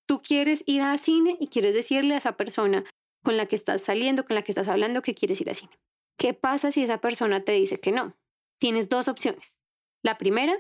Tú 0.07 0.21
quieres 0.21 0.63
ir 0.67 0.83
al 0.83 0.99
cine 0.99 1.37
y 1.39 1.49
quieres 1.49 1.75
decirle 1.75 2.15
a 2.15 2.19
esa 2.19 2.37
persona 2.37 2.85
con 3.25 3.37
la 3.37 3.47
que 3.47 3.57
estás 3.57 3.81
saliendo, 3.81 4.25
con 4.25 4.37
la 4.37 4.43
que 4.43 4.53
estás 4.53 4.69
hablando, 4.69 5.03
que 5.03 5.15
quieres 5.15 5.41
ir 5.41 5.49
al 5.49 5.57
cine. 5.57 5.73
¿Qué 6.17 6.35
pasa 6.35 6.71
si 6.71 6.85
esa 6.85 6.99
persona 6.99 7.43
te 7.45 7.53
dice 7.53 7.81
que 7.81 7.91
no? 7.91 8.15
Tienes 8.61 8.89
dos 8.89 9.09
opciones. 9.09 9.59
La 10.03 10.19
primera, 10.19 10.57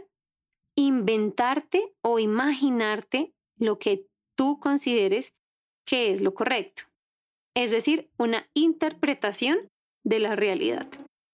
inventarte 0.74 1.94
o 2.02 2.18
imaginarte 2.18 3.32
lo 3.56 3.78
que 3.78 4.06
tú 4.36 4.58
consideres 4.58 5.32
que 5.86 6.10
es 6.10 6.20
lo 6.20 6.34
correcto. 6.34 6.84
Es 7.54 7.70
decir, 7.70 8.10
una 8.18 8.48
interpretación 8.54 9.68
de 10.02 10.18
la 10.18 10.34
realidad. 10.34 10.88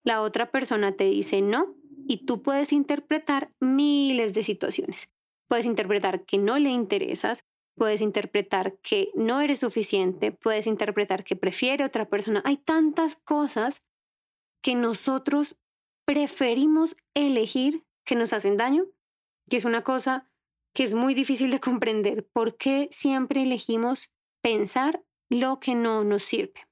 La 0.05 0.21
otra 0.23 0.51
persona 0.51 0.93
te 0.93 1.05
dice 1.05 1.41
no 1.41 1.75
y 2.07 2.27
tú 2.27 2.43
puedes 2.43 2.73
interpretar 2.73 3.53
miles 3.61 4.35
de 4.35 4.43
situaciones. 4.43 5.09
Puedes 5.49 5.67
interpretar 5.67 6.25
que 6.25 6.39
no 6.39 6.59
le 6.59 6.71
interesas, 6.71 7.45
puedes 7.81 8.03
interpretar 8.03 8.77
que 8.83 9.11
no 9.15 9.41
eres 9.41 9.61
suficiente, 9.61 10.33
puedes 10.33 10.67
interpretar 10.67 11.25
que 11.25 11.35
prefiere 11.35 11.83
otra 11.83 12.11
persona. 12.11 12.43
Hay 12.45 12.59
tantas 12.59 13.17
cosas 13.17 13.83
que 14.63 14.75
nosotros 14.75 15.57
preferimos 16.05 16.95
elegir 17.15 17.87
que 18.05 18.17
nos 18.17 18.35
hacen 18.35 18.59
daño, 18.59 18.85
que 19.49 19.57
es 19.57 19.65
una 19.65 19.83
cosa 19.83 20.29
que 20.75 20.85
es 20.85 20.93
muy 20.93 21.15
difícil 21.15 21.51
de 21.51 21.59
comprender. 21.69 22.29
¿Por 22.35 22.59
qué 22.59 22.91
siempre 22.93 23.45
elegimos 23.45 24.13
pensar 24.43 25.03
lo 25.31 25.59
que 25.59 25.75
no 25.75 26.05
nos 26.05 26.25
sirve? 26.25 26.69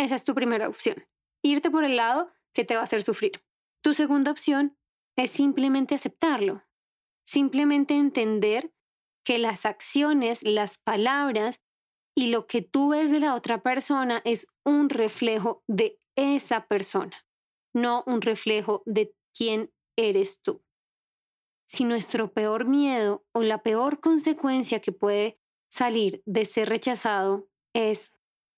Esa 0.00 0.16
es 0.16 0.24
tu 0.24 0.34
primera 0.34 0.68
opción. 0.68 1.06
Irte 1.44 1.70
por 1.70 1.84
el 1.84 1.94
lado 1.94 2.32
que 2.52 2.64
te 2.64 2.74
va 2.74 2.80
a 2.80 2.84
hacer 2.84 3.04
sufrir. 3.04 3.40
Tu 3.82 3.94
segunda 3.94 4.32
opción 4.32 4.76
es 5.14 5.30
simplemente 5.30 5.94
aceptarlo. 5.94 6.64
Simplemente 7.24 7.94
entender 7.94 8.72
que 9.30 9.38
las 9.38 9.64
acciones, 9.64 10.42
las 10.42 10.78
palabras 10.78 11.60
y 12.16 12.32
lo 12.32 12.48
que 12.48 12.62
tú 12.62 12.88
ves 12.88 13.12
de 13.12 13.20
la 13.20 13.36
otra 13.36 13.62
persona 13.62 14.22
es 14.24 14.48
un 14.64 14.88
reflejo 14.88 15.62
de 15.68 16.00
esa 16.16 16.66
persona, 16.66 17.24
no 17.72 18.02
un 18.08 18.22
reflejo 18.22 18.82
de 18.86 19.14
quién 19.32 19.72
eres 19.96 20.42
tú. 20.42 20.64
Si 21.68 21.84
nuestro 21.84 22.32
peor 22.32 22.64
miedo 22.64 23.24
o 23.32 23.44
la 23.44 23.62
peor 23.62 24.00
consecuencia 24.00 24.80
que 24.80 24.90
puede 24.90 25.38
salir 25.70 26.24
de 26.26 26.44
ser 26.44 26.68
rechazado 26.68 27.48
es 27.72 28.12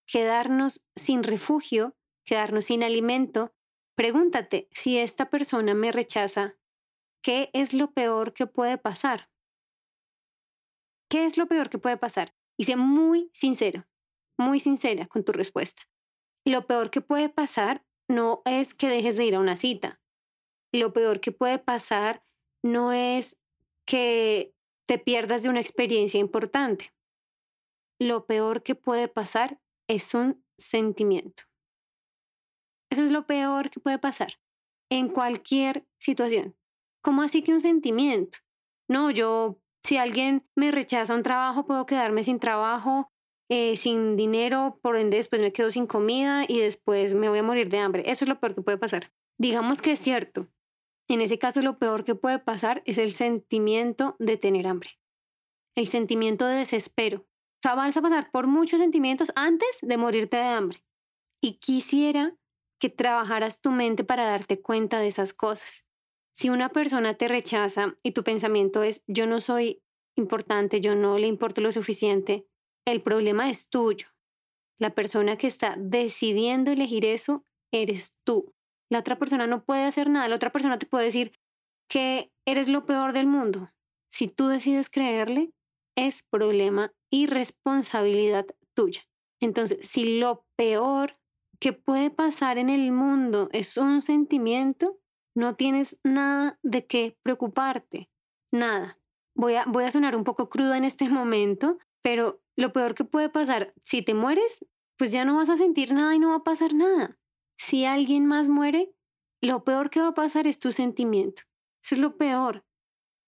quedarnos 0.07 0.83
sin 0.97 1.23
refugio, 1.23 1.99
quedarnos 2.25 2.65
sin 2.65 2.83
alimento, 2.83 3.53
pregúntate 3.95 4.71
si 4.71 4.97
esta 4.97 5.29
persona 5.29 5.75
me 5.75 5.93
rechaza, 5.93 6.57
¿qué 7.23 7.51
es 7.53 7.75
lo 7.75 7.93
peor 7.93 8.33
que 8.33 8.47
puede 8.47 8.79
pasar? 8.79 9.32
¿Qué 11.13 11.27
es 11.27 11.37
lo 11.37 11.47
peor 11.47 11.69
que 11.69 11.77
puede 11.77 11.99
pasar? 11.99 12.35
Y 12.57 12.65
sé 12.65 12.75
muy 12.75 13.29
sincero, 13.35 13.87
muy 14.39 14.61
sincera 14.61 15.07
con 15.09 15.25
tu 15.25 15.33
respuesta. 15.33 15.83
Lo 16.47 16.67
peor 16.67 16.91
que 16.91 17.03
puede 17.03 17.29
pasar 17.29 17.85
no 18.09 18.41
es 18.47 18.73
que 18.73 18.89
dejes 18.89 19.19
de 19.19 19.27
ir 19.27 19.35
a 19.35 19.41
una 19.41 19.57
cita. 19.57 20.01
Lo 20.73 20.95
peor 20.95 21.21
que 21.21 21.31
puede 21.31 21.59
pasar 21.59 22.25
no 22.65 22.93
es 22.93 23.39
que 23.87 24.55
te 24.89 24.99
pierdas 24.99 25.43
de 25.43 25.51
una 25.51 25.61
experiencia 25.61 26.19
importante. 26.19 26.95
Lo 28.01 28.25
peor 28.25 28.63
que 28.63 28.75
puede 28.75 29.09
pasar 29.09 29.61
es 29.89 30.15
un 30.15 30.43
sentimiento. 30.57 31.43
Eso 32.91 33.03
es 33.03 33.11
lo 33.11 33.27
peor 33.27 33.69
que 33.69 33.81
puede 33.81 33.99
pasar 33.99 34.41
en 34.91 35.11
cualquier 35.11 35.87
situación. 35.99 36.57
¿Cómo 37.03 37.21
así 37.21 37.43
que 37.43 37.53
un 37.53 37.61
sentimiento? 37.61 38.39
No, 38.89 39.11
yo 39.11 39.62
si 39.85 39.97
alguien 39.97 40.47
me 40.57 40.71
rechaza 40.71 41.15
un 41.15 41.23
trabajo, 41.23 41.67
puedo 41.67 41.87
quedarme 41.87 42.25
sin 42.25 42.39
trabajo, 42.39 43.13
eh, 43.51 43.77
sin 43.77 44.17
dinero, 44.17 44.79
por 44.83 44.97
ende 44.97 45.17
después 45.17 45.43
me 45.43 45.53
quedo 45.53 45.71
sin 45.71 45.87
comida 45.87 46.45
y 46.47 46.59
después 46.61 47.15
me 47.15 47.29
voy 47.29 47.41
a 47.41 47.43
morir 47.43 47.69
de 47.69 47.79
hambre. 47.79 48.05
Eso 48.07 48.25
es 48.25 48.29
lo 48.29 48.41
peor 48.41 48.55
que 48.55 48.63
puede 48.63 48.79
pasar. 48.79 49.13
Digamos 49.39 49.83
que 49.83 49.93
es 49.93 50.01
cierto. 50.01 50.49
En 51.09 51.21
ese 51.21 51.39
caso 51.39 51.61
lo 51.63 51.79
peor 51.79 52.05
que 52.05 52.15
puede 52.15 52.39
pasar 52.39 52.83
es 52.87 52.99
el 52.99 53.13
sentimiento 53.13 54.17
de 54.19 54.37
tener 54.37 54.67
hambre. 54.67 54.91
El 55.77 55.87
sentimiento 55.87 56.47
de 56.47 56.57
desespero. 56.57 57.21
O 57.21 57.63
sea, 57.63 57.75
vas 57.75 57.97
a 57.97 58.03
pasar 58.03 58.31
por 58.31 58.47
muchos 58.47 58.81
sentimientos 58.81 59.33
antes 59.35 59.69
de 59.83 59.97
morirte 59.97 60.37
de 60.37 60.45
hambre. 60.45 60.85
Y 61.43 61.59
quisiera 61.59 62.37
que 62.81 62.89
trabajaras 62.89 63.61
tu 63.61 63.71
mente 63.71 64.05
para 64.05 64.25
darte 64.25 64.61
cuenta 64.61 64.99
de 64.99 65.09
esas 65.09 65.33
cosas. 65.33 65.85
Si 66.35 66.49
una 66.49 66.71
persona 66.71 67.15
te 67.15 67.29
rechaza 67.29 67.97
y 68.03 68.13
tu 68.13 68.25
pensamiento 68.25 68.83
es 68.83 69.03
yo 69.07 69.27
no 69.27 69.41
soy 69.41 69.83
importante, 70.17 70.81
yo 70.81 70.95
no 70.95 71.19
le 71.19 71.27
importo 71.27 71.61
lo 71.61 71.73
suficiente, 71.73 72.47
el 72.87 73.03
problema 73.03 73.51
es 73.51 73.69
tuyo. 73.69 74.09
La 74.79 74.95
persona 74.95 75.37
que 75.37 75.47
está 75.47 75.77
decidiendo 75.79 76.71
elegir 76.71 77.05
eso 77.05 77.45
eres 77.73 78.17
tú. 78.25 78.53
La 78.91 78.99
otra 78.99 79.19
persona 79.19 79.47
no 79.47 79.65
puede 79.65 79.85
hacer 79.85 80.11
nada. 80.11 80.29
La 80.29 80.37
otra 80.37 80.53
persona 80.53 80.79
te 80.79 80.87
puede 80.87 81.05
decir 81.05 81.33
que 81.89 82.33
eres 82.47 82.69
lo 82.69 82.85
peor 82.85 83.13
del 83.13 83.27
mundo. 83.27 83.71
Si 84.11 84.29
tú 84.29 84.49
decides 84.49 84.91
creerle, 84.91 85.53
es 85.97 86.23
problema 86.31 86.93
y 87.11 87.27
responsabilidad 87.27 88.47
tuya. 88.75 89.03
Entonces, 89.41 89.87
si 89.89 90.19
lo 90.19 90.47
peor 90.57 91.15
que 91.61 91.73
puede 91.73 92.11
pasar 92.11 92.59
en 92.59 92.69
el 92.71 92.93
mundo 92.93 93.49
es 93.53 93.77
un 93.77 94.03
sentimiento, 94.03 94.99
no 95.35 95.57
tienes 95.57 95.97
nada 96.05 96.59
de 96.63 96.87
qué 96.87 97.17
preocuparte, 97.23 98.11
nada. 98.51 98.99
Voy 99.35 99.55
a, 99.55 99.65
voy 99.67 99.85
a 99.85 99.91
sonar 99.91 100.15
un 100.15 100.25
poco 100.25 100.49
cruda 100.49 100.77
en 100.77 100.85
este 100.85 101.09
momento, 101.09 101.79
pero 102.03 102.41
lo 102.57 102.73
peor 102.73 102.95
que 102.95 103.05
puede 103.05 103.29
pasar, 103.29 103.75
si 103.85 104.03
te 104.03 104.15
mueres, 104.15 104.65
pues 104.99 105.13
ya 105.13 105.25
no 105.25 105.37
vas 105.37 105.49
a 105.49 105.57
sentir 105.57 105.93
nada 105.93 106.15
y 106.15 106.19
no 106.19 106.31
va 106.31 106.37
a 106.37 106.45
pasar 106.45 106.75
nada. 106.75 107.19
Si 107.57 107.85
alguien 107.85 108.27
más 108.27 108.49
muere, 108.49 108.93
lo 109.41 109.65
peor 109.65 109.91
que 109.91 110.01
va 110.01 110.09
a 110.09 110.15
pasar 110.15 110.47
es 110.47 110.59
tu 110.59 110.73
sentimiento. 110.73 111.43
Eso 111.83 111.95
es 111.95 112.01
lo 112.01 112.17
peor. 112.17 112.65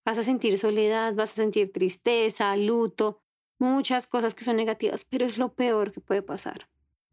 Vas 0.05 0.19
a 0.19 0.23
sentir 0.23 0.59
soledad, 0.59 1.15
vas 1.15 1.33
a 1.33 1.35
sentir 1.35 1.73
tristeza, 1.73 2.57
luto, 2.57 3.23
muchas 3.59 4.07
cosas 4.07 4.35
que 4.35 4.45
son 4.45 4.57
negativas, 4.57 5.05
pero 5.05 5.25
es 5.25 5.39
lo 5.39 5.55
peor 5.55 5.93
que 5.93 6.01
puede 6.01 6.23
pasar. 6.23 6.69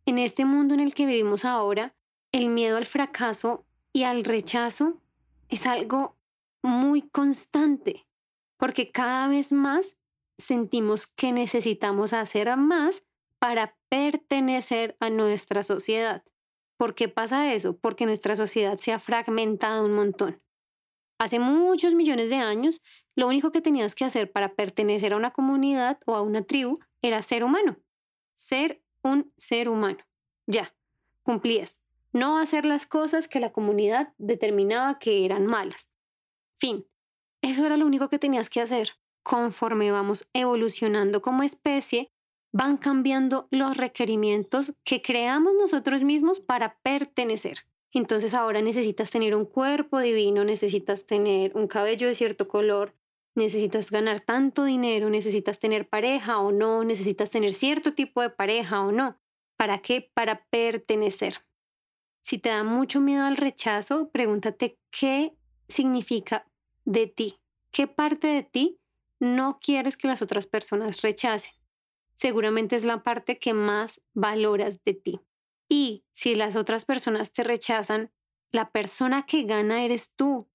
En 0.05 0.17
este 0.19 0.45
mundo 0.45 0.73
en 0.73 0.79
el 0.79 0.93
que 0.93 1.05
vivimos 1.05 1.45
ahora, 1.45 1.95
el 2.31 2.49
miedo 2.49 2.77
al 2.77 2.85
fracaso 2.85 3.65
y 3.93 4.03
al 4.03 4.23
rechazo 4.23 5.01
es 5.49 5.65
algo 5.65 6.17
muy 6.63 7.01
constante, 7.01 8.07
porque 8.57 8.91
cada 8.91 9.27
vez 9.27 9.51
más 9.51 9.97
sentimos 10.37 11.07
que 11.07 11.31
necesitamos 11.31 12.13
hacer 12.13 12.55
más 12.57 13.03
para 13.39 13.75
pertenecer 13.89 14.95
a 14.99 15.09
nuestra 15.09 15.63
sociedad. 15.63 16.23
¿Por 16.77 16.95
qué 16.95 17.09
pasa 17.09 17.53
eso? 17.53 17.77
Porque 17.77 18.05
nuestra 18.05 18.35
sociedad 18.35 18.77
se 18.77 18.91
ha 18.91 18.99
fragmentado 18.99 19.85
un 19.85 19.93
montón. 19.93 20.41
Hace 21.19 21.37
muchos 21.37 21.93
millones 21.93 22.29
de 22.29 22.37
años, 22.37 22.81
lo 23.15 23.27
único 23.27 23.51
que 23.51 23.61
tenías 23.61 23.93
que 23.93 24.05
hacer 24.05 24.31
para 24.31 24.55
pertenecer 24.55 25.13
a 25.13 25.17
una 25.17 25.31
comunidad 25.31 25.99
o 26.05 26.15
a 26.15 26.21
una 26.21 26.43
tribu 26.43 26.79
era 27.03 27.21
ser 27.21 27.43
humano. 27.43 27.77
Ser 28.35 28.81
un 29.03 29.31
ser 29.37 29.69
humano. 29.69 29.99
Ya, 30.47 30.73
cumplías 31.23 31.80
no 32.13 32.37
hacer 32.37 32.65
las 32.65 32.85
cosas 32.85 33.27
que 33.27 33.39
la 33.39 33.51
comunidad 33.51 34.13
determinaba 34.17 34.99
que 34.99 35.25
eran 35.25 35.45
malas. 35.45 35.87
Fin. 36.59 36.85
Eso 37.41 37.65
era 37.65 37.77
lo 37.77 37.85
único 37.85 38.09
que 38.09 38.19
tenías 38.19 38.49
que 38.49 38.61
hacer. 38.61 38.91
Conforme 39.23 39.91
vamos 39.91 40.27
evolucionando 40.33 41.21
como 41.21 41.43
especie, 41.43 42.11
van 42.53 42.77
cambiando 42.77 43.47
los 43.49 43.77
requerimientos 43.77 44.73
que 44.83 45.01
creamos 45.01 45.53
nosotros 45.55 46.03
mismos 46.03 46.39
para 46.39 46.77
pertenecer. 46.83 47.65
Entonces 47.93 48.33
ahora 48.33 48.61
necesitas 48.61 49.09
tener 49.09 49.35
un 49.35 49.45
cuerpo 49.45 49.99
divino, 49.99 50.43
necesitas 50.43 51.05
tener 51.05 51.55
un 51.55 51.67
cabello 51.67 52.07
de 52.07 52.15
cierto 52.15 52.47
color, 52.47 52.95
necesitas 53.35 53.91
ganar 53.91 54.21
tanto 54.21 54.63
dinero, 54.63 55.09
necesitas 55.09 55.59
tener 55.59 55.87
pareja 55.87 56.39
o 56.39 56.51
no, 56.51 56.83
necesitas 56.83 57.29
tener 57.29 57.51
cierto 57.51 57.93
tipo 57.93 58.21
de 58.21 58.29
pareja 58.29 58.81
o 58.81 58.91
no. 58.91 59.17
¿Para 59.57 59.79
qué? 59.79 60.09
Para 60.13 60.45
pertenecer. 60.49 61.43
Si 62.21 62.37
te 62.37 62.49
da 62.49 62.63
mucho 62.63 62.99
miedo 62.99 63.25
al 63.25 63.37
rechazo, 63.37 64.09
pregúntate 64.11 64.77
qué 64.91 65.35
significa 65.67 66.45
de 66.85 67.07
ti, 67.07 67.39
qué 67.71 67.87
parte 67.87 68.27
de 68.27 68.43
ti 68.43 68.79
no 69.19 69.59
quieres 69.59 69.97
que 69.97 70.07
las 70.07 70.21
otras 70.21 70.47
personas 70.47 71.01
rechacen. 71.01 71.53
Seguramente 72.15 72.75
es 72.75 72.83
la 72.83 73.03
parte 73.03 73.39
que 73.39 73.53
más 73.53 74.01
valoras 74.13 74.83
de 74.83 74.93
ti. 74.93 75.21
Y 75.69 76.03
si 76.13 76.35
las 76.35 76.55
otras 76.55 76.85
personas 76.85 77.31
te 77.31 77.43
rechazan, 77.43 78.11
la 78.51 78.71
persona 78.71 79.25
que 79.25 79.43
gana 79.43 79.83
eres 79.83 80.13
tú, 80.15 80.49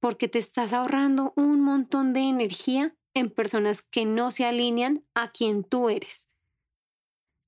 porque 0.00 0.28
te 0.28 0.38
estás 0.38 0.72
ahorrando 0.72 1.32
un 1.36 1.60
montón 1.60 2.12
de 2.12 2.20
energía 2.20 2.96
en 3.14 3.30
personas 3.30 3.82
que 3.82 4.04
no 4.04 4.30
se 4.30 4.44
alinean 4.44 5.04
a 5.14 5.30
quien 5.30 5.64
tú 5.64 5.88
eres. 5.88 6.28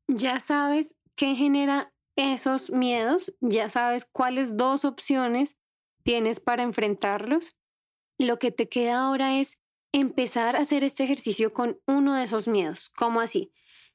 Ya 0.07 0.41
sabes 0.41 0.97
qué 1.15 1.35
genera 1.35 1.93
esos 2.19 2.71
miedos, 2.71 3.33
ya 3.41 3.69
sabes 3.69 4.05
cuáles 4.05 4.57
dos 4.57 4.85
opciones 4.85 5.57
tienes 6.03 6.41
para 6.41 6.65
enfrentarlos. 6.65 7.55
Lo 8.19 8.39
que 8.39 8.51
te 8.51 8.69
queda 8.69 9.07
ahora 9.07 9.39
es 9.39 9.59
empezar 9.93 10.57
a 10.57 10.61
hacer 10.61 10.83
este 10.83 11.05
ejercicio 11.05 11.53
con 11.53 11.81
uno 11.87 12.15
de 12.15 12.25
esos 12.25 12.49
miedos. 12.49 12.91
¿Cómo 12.97 13.21
así? 13.21 13.53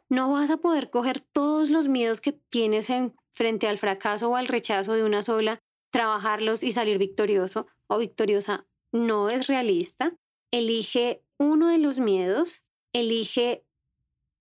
No 0.10 0.32
vas 0.32 0.50
a 0.50 0.58
poder 0.58 0.90
coger 0.90 1.20
todos 1.20 1.70
los 1.70 1.88
miedos 1.88 2.22
que 2.22 2.32
tienes 2.32 2.90
en, 2.90 3.16
frente 3.32 3.68
al 3.68 3.78
fracaso 3.78 4.30
o 4.30 4.36
al 4.36 4.48
rechazo 4.48 4.94
de 4.94 5.04
una 5.04 5.22
sola, 5.22 5.62
trabajarlos 5.92 6.64
y 6.64 6.72
salir 6.72 6.98
victorioso 6.98 7.68
o 7.88 7.98
victoriosa. 7.98 8.66
No 8.92 9.30
es 9.30 9.48
realista. 9.48 10.16
Elige 10.52 11.24
uno 11.38 11.68
de 11.68 11.80
los 11.80 12.00
miedos. 12.00 12.64
Elige, 12.94 13.66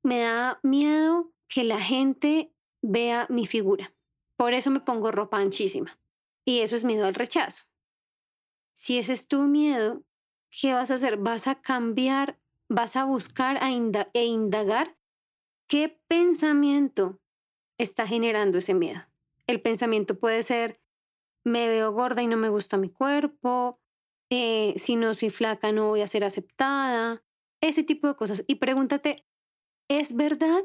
me 0.03 0.21
da 0.21 0.61
miedo 0.63 1.33
que 1.49 1.65
la 1.65 1.81
gente 1.81 2.52
vea 2.83 3.27
mi 3.31 3.47
figura. 3.47 3.95
Por 4.37 4.55
eso 4.55 4.71
me 4.71 4.81
pongo 4.81 5.11
ropa 5.11 5.39
anchísima. 5.39 5.99
Y 6.45 6.61
eso 6.61 6.75
es 6.75 6.85
miedo 6.85 7.07
al 7.07 7.15
rechazo. 7.15 7.65
Si 8.75 8.99
ese 8.99 9.13
es 9.13 9.29
tu 9.29 9.43
miedo, 9.43 10.03
¿qué 10.51 10.75
vas 10.75 10.91
a 10.91 10.95
hacer? 10.95 11.17
Vas 11.17 11.47
a 11.47 11.61
cambiar, 11.61 12.41
vas 12.69 12.97
a 12.97 13.05
buscar 13.05 13.61
e 13.63 14.25
indagar 14.25 14.97
qué 15.69 16.01
pensamiento 16.09 17.21
está 17.79 18.07
generando 18.07 18.59
ese 18.59 18.75
miedo. 18.75 19.01
El 19.47 19.61
pensamiento 19.61 20.19
puede 20.19 20.43
ser, 20.43 20.81
me 21.45 21.69
veo 21.69 21.93
gorda 21.93 22.23
y 22.23 22.27
no 22.27 22.37
me 22.37 22.49
gusta 22.49 22.77
mi 22.77 22.89
cuerpo, 22.89 23.81
eh, 24.31 24.75
si 24.79 24.97
no 24.97 25.15
soy 25.15 25.31
flaca 25.31 25.73
no 25.73 25.89
voy 25.89 26.01
a 26.01 26.09
ser 26.09 26.25
aceptada, 26.25 27.23
ese 27.61 27.83
tipo 27.83 28.09
de 28.09 28.17
cosas. 28.17 28.45
Y 28.47 28.57
pregúntate, 28.57 29.27
¿es 29.89 30.15
verdad? 30.15 30.65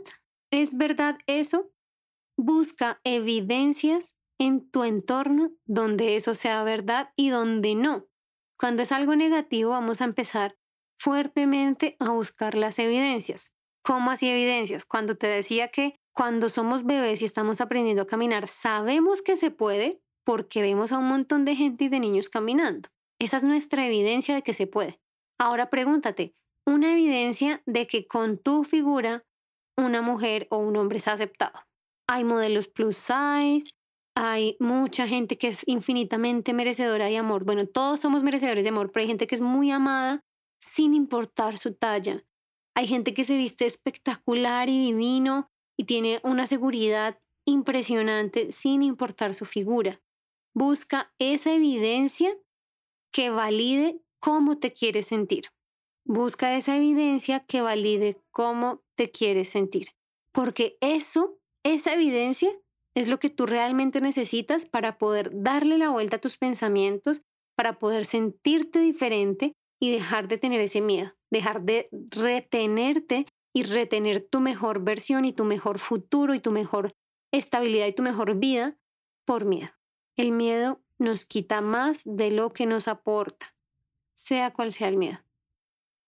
¿Es 0.52 0.78
verdad 0.78 1.18
eso? 1.28 1.72
Busca 2.38 3.02
evidencias 3.04 4.16
en 4.40 4.70
tu 4.70 4.84
entorno 4.84 5.52
donde 5.66 6.16
eso 6.16 6.36
sea 6.36 6.64
verdad 6.64 7.10
y 7.16 7.30
donde 7.30 7.74
no. 7.74 8.06
Cuando 8.60 8.84
es 8.84 8.92
algo 8.92 9.16
negativo, 9.16 9.72
vamos 9.72 10.02
a 10.02 10.06
empezar 10.06 10.56
fuertemente 11.00 11.96
a 12.00 12.12
buscar 12.12 12.56
las 12.56 12.80
evidencias. 12.80 13.52
¿Cómo 13.84 14.12
así 14.12 14.30
evidencias? 14.30 14.86
Cuando 14.86 15.16
te 15.16 15.28
decía 15.28 15.70
que 15.70 15.96
cuando 16.14 16.50
somos 16.50 16.86
bebés 16.86 17.22
y 17.22 17.26
estamos 17.26 17.62
aprendiendo 17.62 18.04
a 18.04 18.08
caminar, 18.08 18.48
sabemos 18.48 19.22
que 19.22 19.38
se 19.38 19.52
puede 19.52 20.02
porque 20.24 20.62
vemos 20.62 20.92
a 20.92 20.98
un 20.98 21.08
montón 21.08 21.46
de 21.46 21.56
gente 21.56 21.86
y 21.86 21.90
de 21.90 22.00
niños 22.00 22.30
caminando. 22.30 22.90
Esa 23.20 23.38
es 23.38 23.44
nuestra 23.44 23.88
evidencia 23.88 24.36
de 24.36 24.42
que 24.42 24.54
se 24.54 24.68
puede. 24.68 25.00
Ahora 25.40 25.70
pregúntate, 25.70 26.36
una 26.66 26.92
evidencia 26.92 27.62
de 27.66 27.88
que 27.88 28.08
con 28.08 28.38
tu 28.38 28.64
figura 28.64 29.24
una 29.78 30.02
mujer 30.02 30.48
o 30.50 30.58
un 30.58 30.76
hombre 30.76 30.98
es 30.98 31.08
aceptado. 31.08 31.60
Hay 32.08 32.24
modelos 32.24 32.68
plus 32.68 32.98
size, 32.98 33.70
hay 34.16 34.58
mucha 34.60 35.08
gente 35.08 35.38
que 35.38 35.50
es 35.50 35.62
infinitamente 35.68 36.54
merecedora 36.54 37.06
de 37.06 37.18
amor. 37.18 37.44
Bueno, 37.44 37.68
todos 37.68 38.00
somos 38.00 38.24
merecedores 38.24 38.64
de 38.64 38.70
amor, 38.70 38.92
pero 38.92 39.04
hay 39.04 39.08
gente 39.08 39.28
que 39.28 39.36
es 39.36 39.42
muy 39.42 39.72
amada 39.72 40.22
sin 40.60 40.94
importar 40.94 41.58
su 41.58 41.74
talla. 41.74 42.24
Hay 42.76 42.88
gente 42.88 43.14
que 43.14 43.24
se 43.24 43.38
viste 43.38 43.66
espectacular 43.66 44.70
y 44.70 44.88
divino 44.88 45.50
y 45.78 45.86
tiene 45.86 46.20
una 46.24 46.48
seguridad 46.48 47.20
impresionante 47.46 48.52
sin 48.52 48.84
importar 48.84 49.34
su 49.34 49.46
figura. 49.46 50.02
Busca 50.54 51.14
esa 51.20 51.54
evidencia 51.54 52.36
que 53.12 53.30
valide 53.30 54.02
cómo 54.20 54.58
te 54.58 54.74
quieres 54.74 55.08
sentir. 55.08 55.46
Busca 56.06 56.56
esa 56.58 56.76
evidencia 56.78 57.46
que 57.46 57.62
valide 57.62 58.18
cómo 58.32 58.82
te 58.96 59.12
quieres 59.12 59.50
sentir. 59.50 59.90
Porque 60.32 60.78
eso, 60.82 61.38
esa 61.74 61.94
evidencia, 61.94 62.50
es 62.96 63.08
lo 63.08 63.20
que 63.20 63.30
tú 63.30 63.46
realmente 63.46 64.02
necesitas 64.02 64.66
para 64.66 64.98
poder 64.98 65.30
darle 65.34 65.78
la 65.78 65.90
vuelta 65.90 66.18
a 66.18 66.22
tus 66.22 66.38
pensamientos, 66.38 67.22
para 67.56 67.80
poder 67.80 68.06
sentirte 68.06 68.80
diferente 68.80 69.54
y 69.80 69.92
dejar 69.92 70.28
de 70.28 70.38
tener 70.38 70.62
ese 70.62 70.82
miedo, 70.82 71.14
dejar 71.32 71.62
de 71.62 71.90
retenerte 71.92 73.28
y 73.54 73.64
retener 73.64 74.22
tu 74.22 74.40
mejor 74.40 74.84
versión 74.84 75.26
y 75.26 75.34
tu 75.34 75.44
mejor 75.44 75.80
futuro 75.80 76.34
y 76.34 76.40
tu 76.40 76.52
mejor 76.52 76.94
estabilidad 77.32 77.88
y 77.88 77.94
tu 77.94 78.04
mejor 78.04 78.36
vida 78.36 78.78
por 79.26 79.46
miedo. 79.46 79.70
El 80.16 80.32
miedo 80.32 80.82
nos 81.00 81.26
quita 81.26 81.62
más 81.62 82.02
de 82.04 82.32
lo 82.32 82.52
que 82.52 82.66
nos 82.66 82.88
aporta, 82.88 83.56
sea 84.16 84.54
cual 84.54 84.74
sea 84.74 84.88
el 84.88 84.98
miedo. 84.98 85.20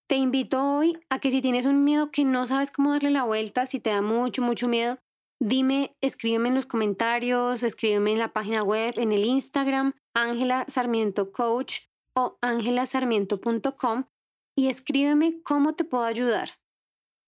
Te 0.07 0.15
invito 0.15 0.63
hoy 0.63 0.97
a 1.09 1.19
que 1.19 1.29
si 1.29 1.41
tienes 1.41 1.67
un 1.67 1.83
miedo 1.83 2.09
que 2.09 2.25
no 2.25 2.47
sabes 2.47 2.71
cómo 2.71 2.91
darle 2.91 3.11
la 3.11 3.25
vuelta, 3.25 3.67
si 3.67 3.79
te 3.79 3.91
da 3.91 4.01
mucho, 4.01 4.41
mucho 4.41 4.67
miedo, 4.67 4.97
dime, 5.39 5.95
escríbeme 6.01 6.49
en 6.49 6.55
los 6.55 6.65
comentarios, 6.65 7.63
escríbeme 7.63 8.11
en 8.13 8.19
la 8.19 8.33
página 8.33 8.63
web, 8.63 8.93
en 8.97 9.11
el 9.11 9.25
Instagram, 9.25 9.93
Ángela 10.13 10.65
Sarmiento 10.67 11.31
Coach 11.31 11.81
o 12.15 12.37
angelasarmiento.com 12.41 14.05
y 14.57 14.67
escríbeme 14.67 15.41
cómo 15.43 15.73
te 15.73 15.85
puedo 15.85 16.03
ayudar. 16.03 16.59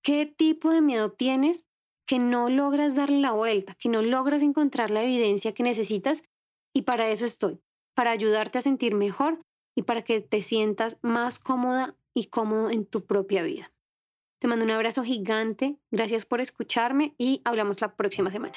¿Qué 0.04 0.26
tipo 0.26 0.72
de 0.72 0.82
miedo 0.82 1.12
tienes 1.12 1.66
que 2.06 2.20
no 2.20 2.50
logras 2.50 2.96
darle 2.96 3.20
la 3.20 3.32
vuelta, 3.32 3.76
que 3.76 3.88
no 3.88 4.02
logras 4.02 4.42
encontrar 4.42 4.90
la 4.90 5.04
evidencia 5.04 5.54
que 5.54 5.64
necesitas? 5.64 6.24
Y 6.74 6.82
para 6.82 7.10
eso 7.10 7.26
estoy, 7.26 7.62
para 7.96 8.12
ayudarte 8.12 8.58
a 8.58 8.62
sentir 8.62 8.96
mejor 8.96 9.40
y 9.76 9.84
para 9.84 10.02
que 10.02 10.20
te 10.22 10.42
sientas 10.42 10.98
más 11.02 11.40
cómoda 11.40 11.96
y 12.14 12.26
cómodo 12.26 12.70
en 12.70 12.86
tu 12.86 13.06
propia 13.06 13.44
vida. 13.44 13.72
Te 14.42 14.48
mando 14.48 14.66
un 14.66 14.72
abrazo 14.72 15.04
gigante, 15.04 15.78
gracias 15.92 16.26
por 16.26 16.42
escucharme 16.42 17.14
y 17.20 17.44
hablamos 17.46 17.80
la 17.80 17.96
próxima 17.96 18.32
semana. 18.32 18.56